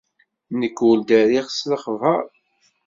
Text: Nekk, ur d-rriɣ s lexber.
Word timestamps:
Nekk, 0.59 0.77
ur 0.89 0.97
d-rriɣ 0.99 1.47
s 1.51 1.59
lexber. 1.71 2.23